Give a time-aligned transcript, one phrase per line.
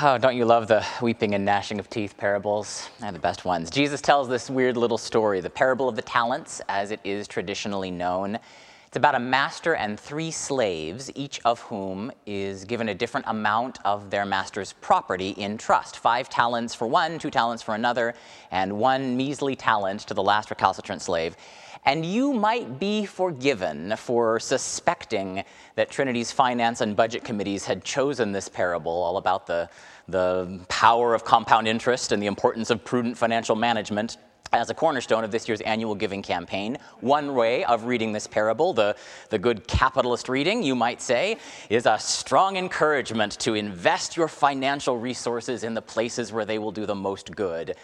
[0.00, 2.88] Oh, don't you love the weeping and gnashing of teeth parables?
[3.00, 3.68] They're the best ones.
[3.68, 7.90] Jesus tells this weird little story, the parable of the talents, as it is traditionally
[7.90, 8.38] known.
[8.86, 13.80] It's about a master and three slaves, each of whom is given a different amount
[13.84, 18.14] of their master's property in trust five talents for one, two talents for another,
[18.52, 21.36] and one measly talent to the last recalcitrant slave.
[21.84, 28.32] And you might be forgiven for suspecting that Trinity's finance and budget committees had chosen
[28.32, 29.70] this parable, all about the,
[30.08, 34.16] the power of compound interest and the importance of prudent financial management,
[34.52, 36.78] as a cornerstone of this year's annual giving campaign.
[37.00, 38.96] One way of reading this parable, the,
[39.30, 41.36] the good capitalist reading, you might say,
[41.68, 46.72] is a strong encouragement to invest your financial resources in the places where they will
[46.72, 47.76] do the most good.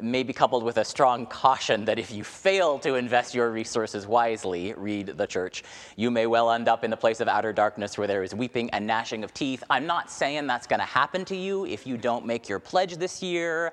[0.00, 4.74] Maybe coupled with a strong caution that if you fail to invest your resources wisely,
[4.74, 5.62] read the church,
[5.96, 8.68] you may well end up in the place of outer darkness where there is weeping
[8.70, 9.62] and gnashing of teeth.
[9.70, 12.96] I'm not saying that's going to happen to you if you don't make your pledge
[12.96, 13.72] this year.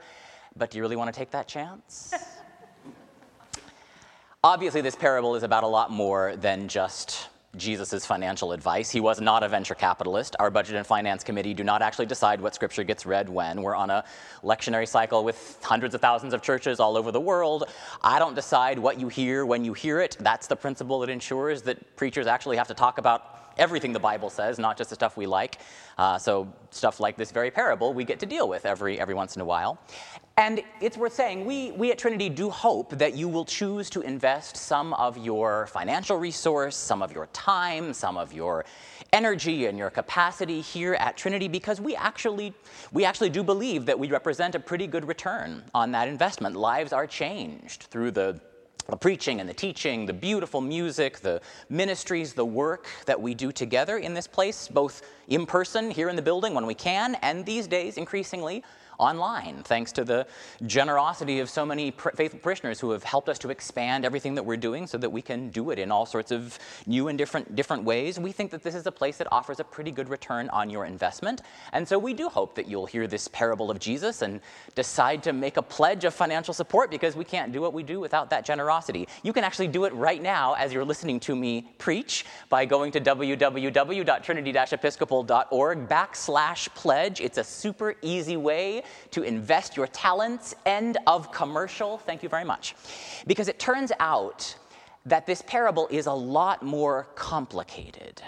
[0.55, 2.13] But do you really want to take that chance?
[4.43, 8.89] Obviously, this parable is about a lot more than just Jesus' financial advice.
[8.89, 10.35] He was not a venture capitalist.
[10.39, 13.61] Our Budget and Finance Committee do not actually decide what scripture gets read when.
[13.61, 14.03] We're on a
[14.43, 17.65] lectionary cycle with hundreds of thousands of churches all over the world.
[18.01, 20.17] I don't decide what you hear when you hear it.
[20.19, 24.31] That's the principle that ensures that preachers actually have to talk about everything the Bible
[24.31, 25.59] says, not just the stuff we like.
[25.97, 29.35] Uh, so stuff like this very parable we get to deal with every, every once
[29.35, 29.79] in a while.
[30.35, 34.01] And it's worth saying, we, we at Trinity do hope that you will choose to
[34.01, 38.65] invest some of your financial resource, some of your time, some of your
[39.11, 42.51] energy and your capacity here at Trinity because we actually,
[42.91, 46.55] we actually do believe that we represent a pretty good return on that investment.
[46.55, 48.39] Lives are changed through the
[48.89, 53.49] the preaching and the teaching, the beautiful music, the ministries, the work that we do
[53.49, 57.45] together in this place, both in person here in the building when we can, and
[57.45, 58.61] these days increasingly
[58.97, 60.27] online, thanks to the
[60.65, 64.57] generosity of so many faithful parishioners who have helped us to expand everything that we're
[64.57, 67.83] doing so that we can do it in all sorts of new and different, different
[67.83, 68.19] ways.
[68.19, 70.85] We think that this is a place that offers a pretty good return on your
[70.85, 71.41] investment.
[71.71, 74.41] And so we do hope that you'll hear this parable of Jesus and
[74.75, 77.99] decide to make a pledge of financial support because we can't do what we do
[77.99, 79.07] without that generosity.
[79.23, 82.91] You can actually do it right now as you're listening to me preach by going
[82.91, 87.21] to www.trinity-episcopal.org backslash pledge.
[87.21, 90.55] It's a super easy way to invest your talents.
[90.65, 91.97] End of commercial.
[91.99, 92.75] Thank you very much.
[93.27, 94.55] Because it turns out
[95.05, 98.21] that this parable is a lot more complicated.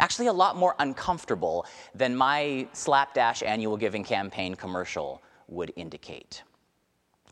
[0.00, 6.42] Actually, a lot more uncomfortable than my slapdash annual giving campaign commercial would indicate.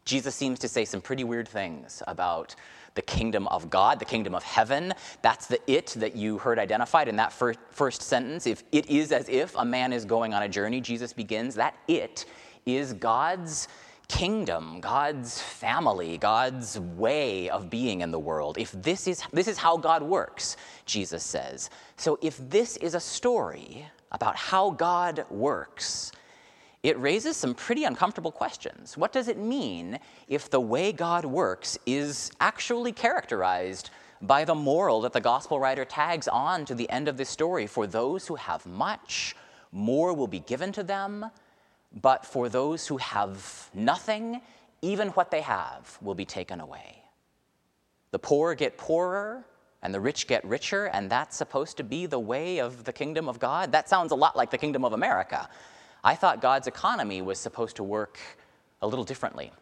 [0.04, 2.54] Jesus seems to say some pretty weird things about
[2.94, 4.94] the kingdom of God, the kingdom of heaven.
[5.20, 8.46] That's the it that you heard identified in that first, first sentence.
[8.46, 11.76] If it is as if a man is going on a journey, Jesus begins, that
[11.88, 12.24] it
[12.66, 13.68] is God's
[14.08, 18.58] kingdom, God's family, God's way of being in the world.
[18.58, 21.70] If this is this is how God works, Jesus says.
[21.96, 26.12] So if this is a story about how God works,
[26.82, 28.96] it raises some pretty uncomfortable questions.
[28.96, 29.98] What does it mean
[30.28, 33.90] if the way God works is actually characterized
[34.22, 37.66] by the moral that the gospel writer tags on to the end of this story?
[37.66, 39.34] For those who have much,
[39.72, 41.26] more will be given to them
[42.00, 44.40] but for those who have nothing,
[44.82, 47.02] even what they have will be taken away.
[48.10, 49.44] The poor get poorer,
[49.82, 53.28] and the rich get richer, and that's supposed to be the way of the kingdom
[53.28, 53.72] of God?
[53.72, 55.48] That sounds a lot like the kingdom of America.
[56.02, 58.18] I thought God's economy was supposed to work
[58.82, 59.52] a little differently.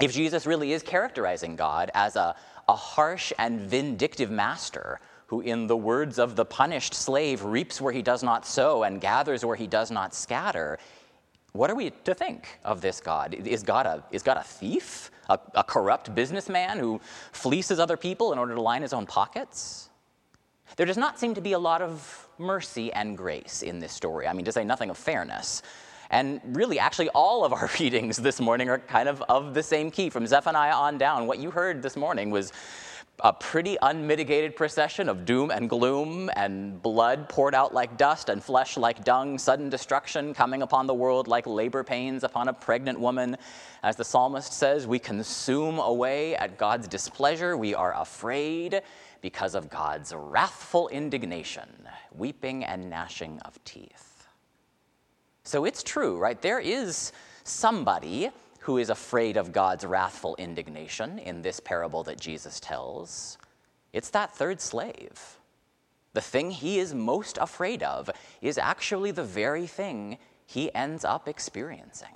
[0.00, 2.34] If Jesus really is characterizing God as a,
[2.68, 7.92] a harsh and vindictive master who, in the words of the punished slave, reaps where
[7.92, 10.78] he does not sow and gathers where he does not scatter,
[11.52, 13.34] what are we to think of this God?
[13.34, 15.10] Is God a, is God a thief?
[15.28, 17.00] A, a corrupt businessman who
[17.32, 19.90] fleeces other people in order to line his own pockets?
[20.76, 24.26] There does not seem to be a lot of mercy and grace in this story.
[24.26, 25.62] I mean, to say nothing of fairness.
[26.10, 29.90] And really, actually, all of our readings this morning are kind of of the same
[29.90, 30.10] key.
[30.10, 32.52] From Zephaniah on down, what you heard this morning was
[33.22, 38.42] a pretty unmitigated procession of doom and gloom and blood poured out like dust and
[38.42, 42.98] flesh like dung, sudden destruction coming upon the world like labor pains upon a pregnant
[42.98, 43.36] woman.
[43.82, 47.56] As the psalmist says, we consume away at God's displeasure.
[47.56, 48.82] We are afraid
[49.20, 51.68] because of God's wrathful indignation,
[52.14, 54.26] weeping and gnashing of teeth.
[55.44, 56.40] So it's true, right?
[56.40, 57.12] There is
[57.44, 58.30] somebody
[58.60, 63.38] who is afraid of God's wrathful indignation in this parable that Jesus tells.
[63.92, 65.38] It's that third slave.
[66.12, 68.10] The thing he is most afraid of
[68.42, 72.08] is actually the very thing he ends up experiencing.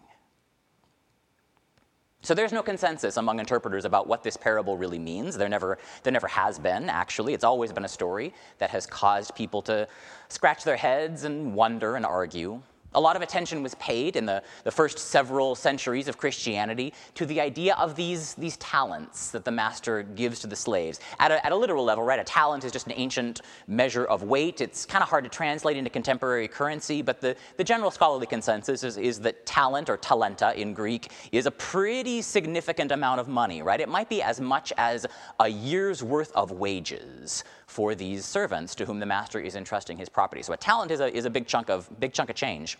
[2.21, 5.37] So there's no consensus among interpreters about what this parable really means.
[5.37, 7.35] There never, there never has been, actually.
[7.35, 9.87] It's always been a story that has caused people to
[10.29, 12.63] scratch their heads and wonder and argue.
[12.95, 17.27] A lot of attention was paid in the, the first several centuries of Christianity to
[17.27, 21.01] the idea of these, these talents that the master gives to the slaves.
[21.19, 24.23] At a, at a literal level, right, a talent is just an ancient measure of
[24.23, 24.61] weight.
[24.61, 28.85] It's kind of hard to translate into contemporary currency, but the, the general scholarly consensus
[28.85, 33.63] is, is that talent, or talenta in Greek, is a pretty significant amount of money,
[33.63, 33.81] right?
[33.81, 35.07] It might be as much as
[35.41, 40.09] a year's worth of wages for these servants to whom the master is entrusting his
[40.09, 40.43] property.
[40.43, 42.79] So a talent is a, is a big, chunk of, big chunk of change.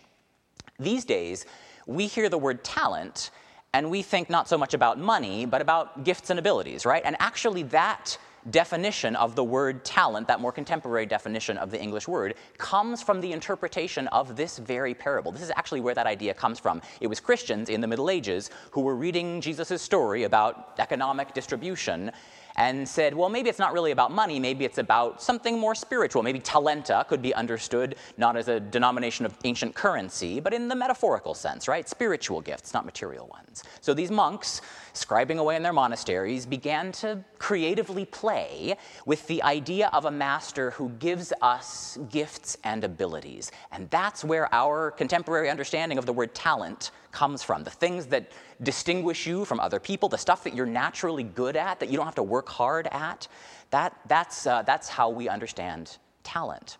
[0.79, 1.45] These days,
[1.87, 3.31] we hear the word talent
[3.73, 7.01] and we think not so much about money, but about gifts and abilities, right?
[7.03, 8.17] And actually, that
[8.49, 13.19] definition of the word talent, that more contemporary definition of the English word, comes from
[13.19, 15.31] the interpretation of this very parable.
[15.31, 16.81] This is actually where that idea comes from.
[17.01, 22.11] It was Christians in the Middle Ages who were reading Jesus' story about economic distribution
[22.57, 26.23] and said, well, maybe it's not really about money, maybe it's about something more spiritual.
[26.23, 30.75] Maybe talenta could be understood not as a denomination of ancient currency, but in the
[30.75, 31.87] metaphorical sense, right?
[31.87, 33.63] Spiritual gifts, not material ones.
[33.81, 34.61] So these monks,
[34.95, 38.75] scribing away in their monasteries, began to creatively play
[39.05, 43.51] with the idea of a master who gives us gifts and abilities.
[43.71, 47.63] And that's where our contemporary understanding of the word talent comes from.
[47.63, 48.31] The things that
[48.63, 52.05] distinguish you from other people, the stuff that you're naturally good at, that you don't
[52.05, 53.27] have to work hard at,
[53.71, 56.77] that, that's, uh, that's how we understand talent.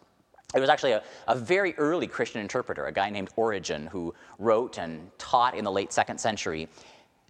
[0.53, 4.77] It was actually a, a, very early Christian interpreter, a guy named Origen, who wrote
[4.77, 6.69] and taught in the late second century.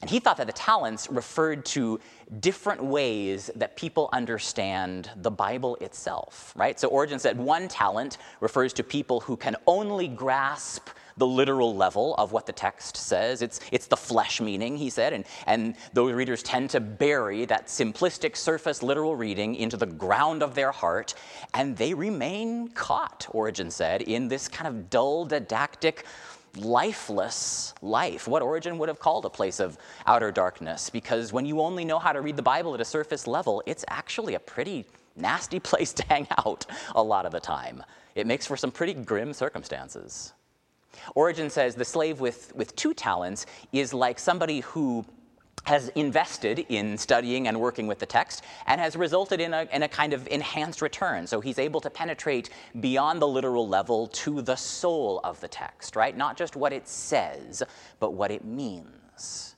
[0.02, 2.00] And he thought that the talents referred to
[2.40, 6.80] different ways that people understand the Bible itself, right?
[6.80, 12.14] So Origen said one talent refers to people who can only grasp the literal level
[12.16, 13.42] of what the text says.
[13.42, 17.68] It's, it's the flesh meaning, he said, and, and those readers tend to bury that
[17.68, 21.14] simplistic surface literal reading into the ground of their heart,
[21.54, 26.06] and they remain caught, Origen said, in this kind of dull, didactic,
[26.58, 31.62] lifeless life, what Origen would have called a place of outer darkness, because when you
[31.62, 34.86] only know how to read the Bible at a surface level, it's actually a pretty
[35.16, 36.66] nasty place to hang out
[36.96, 37.84] a lot of the time.
[38.16, 40.34] It makes for some pretty grim circumstances.
[41.14, 45.06] Origen says the slave with, with two talents is like somebody who
[45.66, 49.84] has invested in studying and working with the text and has resulted in a, in
[49.84, 51.28] a kind of enhanced return.
[51.28, 55.96] So he's able to penetrate beyond the literal level to the soul of the text,
[55.96, 56.16] right?
[56.16, 57.64] Not just what it says,
[58.00, 59.55] but what it means.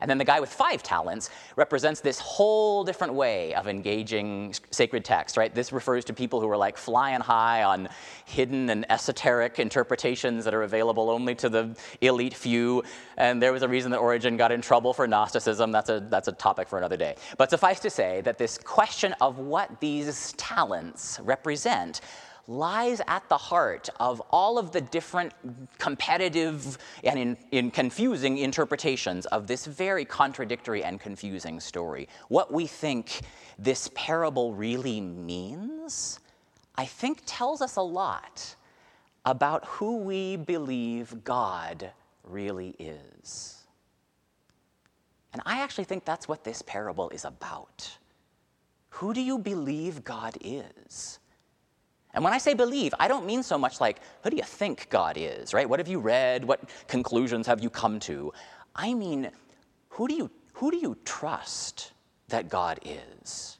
[0.00, 5.04] And then the guy with five talents represents this whole different way of engaging sacred
[5.04, 5.54] text, right?
[5.54, 7.88] This refers to people who are like flying high on
[8.24, 12.82] hidden and esoteric interpretations that are available only to the elite few.
[13.16, 15.72] And there was a reason that Origen got in trouble for Gnosticism.
[15.72, 17.16] That's a, that's a topic for another day.
[17.38, 22.00] But suffice to say that this question of what these talents represent
[22.48, 25.32] lies at the heart of all of the different
[25.78, 32.08] competitive and in, in confusing interpretations of this very contradictory and confusing story.
[32.28, 33.20] What we think
[33.58, 36.20] this parable really means,
[36.76, 38.54] I think, tells us a lot
[39.24, 41.90] about who we believe God
[42.22, 43.62] really is.
[45.32, 47.98] And I actually think that's what this parable is about.
[48.90, 51.18] Who do you believe God is?
[52.16, 54.88] And when I say believe, I don't mean so much like, who do you think
[54.88, 55.68] God is, right?
[55.68, 56.46] What have you read?
[56.46, 58.32] What conclusions have you come to?
[58.74, 59.30] I mean,
[59.90, 61.92] who do you, who do you trust
[62.28, 63.58] that God is?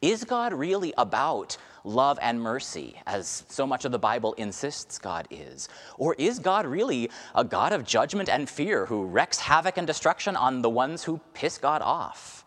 [0.00, 5.26] Is God really about love and mercy, as so much of the Bible insists God
[5.28, 5.68] is?
[5.98, 10.36] Or is God really a God of judgment and fear who wreaks havoc and destruction
[10.36, 12.39] on the ones who piss God off?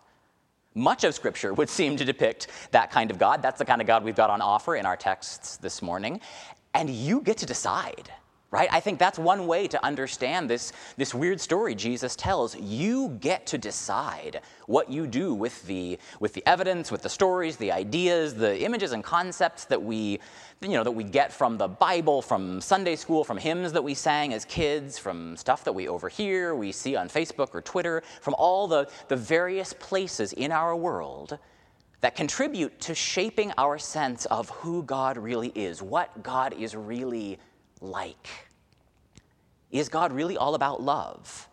[0.75, 3.41] Much of Scripture would seem to depict that kind of God.
[3.41, 6.19] That's the kind of God we've got on offer in our texts this morning.
[6.73, 8.11] And you get to decide,
[8.53, 8.69] right?
[8.71, 12.55] I think that's one way to understand this, this weird story Jesus tells.
[12.55, 17.57] You get to decide what you do with the, with the evidence, with the stories,
[17.57, 20.19] the ideas, the images and concepts that we,
[20.61, 23.95] you know, that we get from the Bible, from Sunday school, from hymns that we
[23.95, 28.35] sang as kids, from stuff that we overhear, we see on Facebook or Twitter, from
[28.37, 31.39] all the, the various places in our world
[32.01, 37.39] that contribute to shaping our sense of who God really is, what God is really
[37.83, 38.29] like.
[39.71, 41.47] Is God really all about love?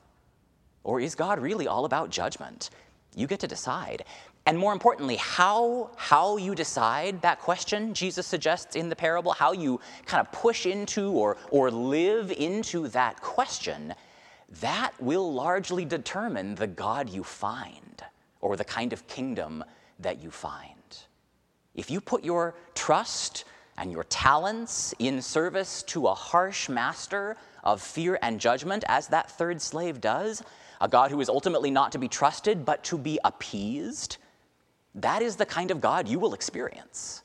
[0.84, 2.70] Or is God really all about judgment?
[3.14, 4.04] You get to decide.
[4.46, 9.52] And more importantly, how, how you decide that question, Jesus suggests in the parable, how
[9.52, 13.94] you kind of push into or, or live into that question,
[14.60, 18.02] that will largely determine the God you find
[18.40, 19.62] or the kind of kingdom
[19.98, 20.74] that you find.
[21.74, 23.44] If you put your trust
[23.80, 29.30] and your talents in service to a harsh master of fear and judgment, as that
[29.30, 30.42] third slave does,
[30.82, 34.18] a God who is ultimately not to be trusted but to be appeased,
[34.94, 37.22] that is the kind of God you will experience.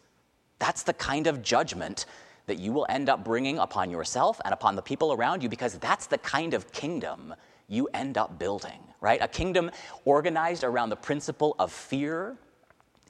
[0.57, 2.05] That's the kind of judgment
[2.47, 5.77] that you will end up bringing upon yourself and upon the people around you because
[5.79, 7.35] that's the kind of kingdom
[7.67, 9.21] you end up building, right?
[9.21, 9.71] A kingdom
[10.05, 12.38] organized around the principle of fear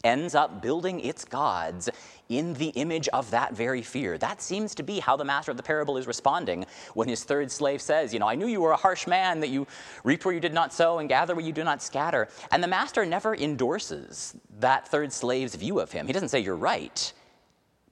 [0.06, 1.90] ends up building its gods
[2.30, 4.18] in the image of that very fear.
[4.18, 7.52] That seems to be how the master of the parable is responding when his third
[7.52, 9.68] slave says, You know, I knew you were a harsh man, that you
[10.04, 12.30] reap where you did not sow and gather where you do not scatter.
[12.52, 16.08] And the master never endorses that third slave's view of him.
[16.08, 17.12] He doesn't say, You're right.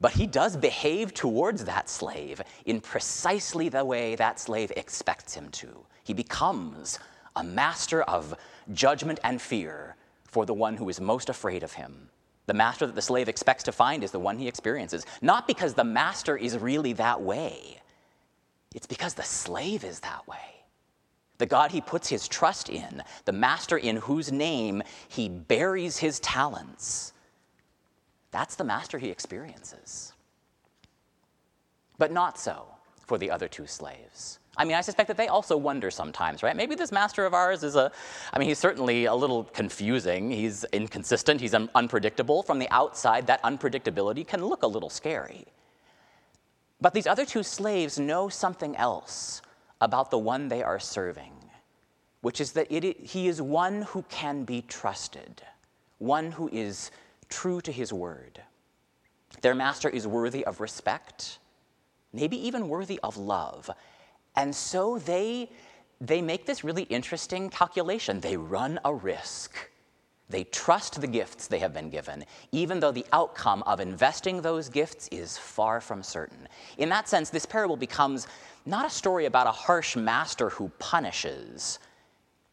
[0.02, 5.50] But he does behave towards that slave in precisely the way that slave expects him
[5.52, 5.86] to.
[6.04, 7.00] He becomes
[7.38, 8.36] a master of
[8.74, 9.96] judgment and fear
[10.34, 12.10] for the one who is most afraid of him.
[12.48, 15.76] The master that the slave expects to find is the one he experiences, not because
[15.76, 17.80] the master is really that way,
[18.74, 20.66] it's because the slave is that way.
[21.38, 26.20] The God he puts his trust in, the master in whose name he buries his
[26.20, 27.14] talents,
[28.32, 30.14] that's the master he experiences.
[32.00, 32.66] But not so
[33.06, 34.40] for the other two slaves.
[34.56, 36.56] I mean, I suspect that they also wonder sometimes, right?
[36.56, 37.92] Maybe this master of ours is a,
[38.32, 40.30] I mean, he's certainly a little confusing.
[40.30, 42.44] He's inconsistent, he's un- unpredictable.
[42.44, 45.46] From the outside, that unpredictability can look a little scary.
[46.80, 49.42] But these other two slaves know something else
[49.82, 51.34] about the one they are serving,
[52.22, 55.42] which is that it, he is one who can be trusted,
[55.98, 56.92] one who is
[57.28, 58.42] true to his word.
[59.42, 61.40] Their master is worthy of respect,
[62.14, 63.70] maybe even worthy of love.
[64.36, 65.50] And so they,
[66.02, 68.20] they make this really interesting calculation.
[68.20, 69.70] They run a risk.
[70.30, 74.70] They trust the gifts they have been given, even though the outcome of investing those
[74.70, 76.48] gifts is far from certain.
[76.78, 78.28] In that sense, this parable becomes
[78.66, 81.80] not a story about a harsh master who punishes,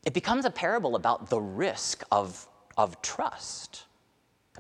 [0.05, 2.47] it becomes a parable about the risk of,
[2.77, 3.85] of trust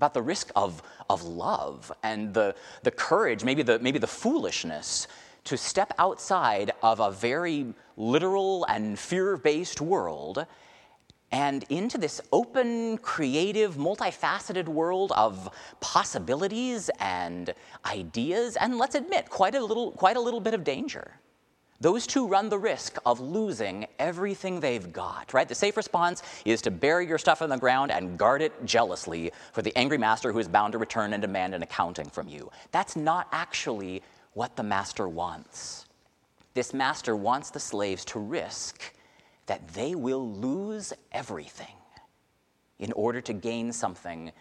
[0.00, 5.06] about the risk of, of love and the, the courage, maybe the, maybe the foolishness
[5.44, 10.46] to step outside of a very literal and fear based world
[11.32, 15.48] and into this open, creative, multifaceted world of
[15.80, 17.54] possibilities and
[17.86, 21.20] ideas, and let's admit, quite a little, quite a little bit of danger
[21.80, 25.48] those two run the risk of losing everything they've got, right?
[25.48, 29.32] The safe response is to bury your stuff in the ground and guard it jealously
[29.52, 32.50] for the angry master who is bound to return and demand an accounting from you.
[32.70, 34.02] That's not actually
[34.32, 35.86] what the master wants.
[36.54, 38.94] This master wants the slaves to risk
[39.46, 41.76] that they will lose everything
[42.78, 44.32] in order to gain something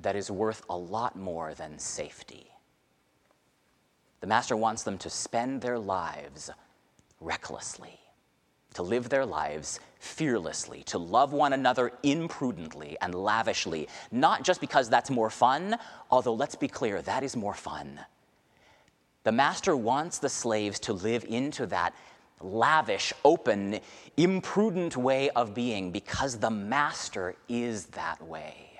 [0.00, 2.46] that is worth a lot more than safety.
[4.20, 6.50] The master wants them to spend their lives
[7.20, 7.98] recklessly,
[8.74, 14.88] to live their lives fearlessly, to love one another imprudently and lavishly, not just because
[14.88, 15.76] that's more fun,
[16.10, 18.00] although let's be clear, that is more fun.
[19.24, 21.94] The master wants the slaves to live into that
[22.40, 23.78] lavish, open,
[24.16, 28.70] imprudent way of being because the master is that way.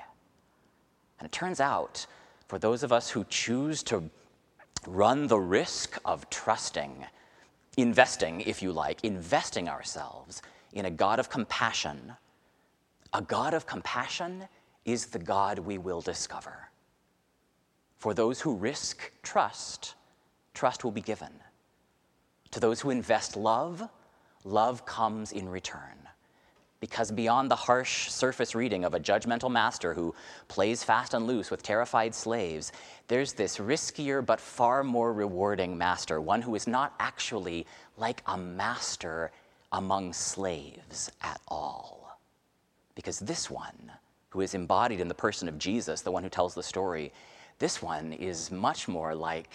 [1.19, 2.05] And it turns out,
[2.49, 4.11] for those of us who choose to
[4.87, 7.07] run the risk of trusting,
[7.77, 12.15] investing, if you like, investing ourselves in a God of compassion,
[13.13, 14.49] a God of compassion
[14.85, 16.69] is the God we will discover.
[17.97, 19.95] For those who risk trust,
[20.55, 21.33] trust will be given.
[22.53, 23.89] To those who invest love,
[24.45, 26.09] love comes in return.
[26.81, 30.15] Because beyond the harsh surface reading of a judgmental master who
[30.49, 32.73] plays fast and loose with terrified slaves,
[33.07, 37.67] there's this riskier but far more rewarding master, one who is not actually
[37.97, 39.31] like a master
[39.71, 42.19] among slaves at all.
[42.97, 43.93] Because this one,
[44.31, 47.13] who is embodied in the person of Jesus, the one who tells the story,
[47.59, 49.51] this one is much more like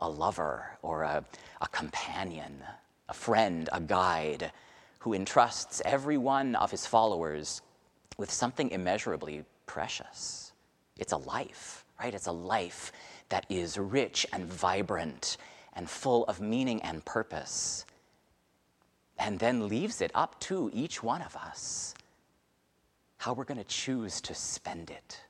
[0.00, 1.24] a lover or a,
[1.60, 2.62] a companion,
[3.08, 4.52] a friend, a guide
[5.00, 7.62] who entrusts every one of his followers
[8.16, 10.52] with something immeasurably precious.
[10.98, 12.14] It's a life, right?
[12.14, 12.92] It's a life
[13.28, 15.36] that is rich and vibrant
[15.74, 17.84] and full of meaning and purpose,
[19.18, 21.94] and then leaves it up to each one of us
[23.24, 25.23] how we're going to choose to spend it.